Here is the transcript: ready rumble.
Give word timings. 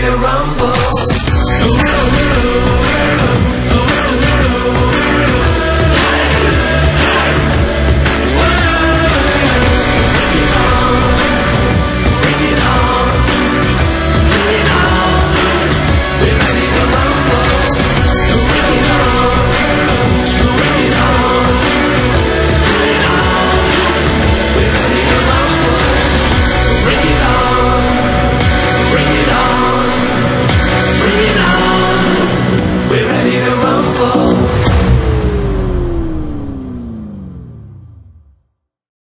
ready 0.00 0.14
rumble. 0.16 0.77